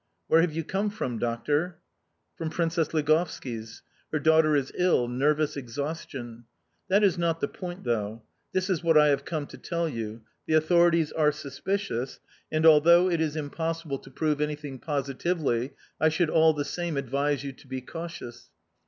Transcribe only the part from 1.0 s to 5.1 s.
doctor?" "From Princess Ligovski's; her daughter is ill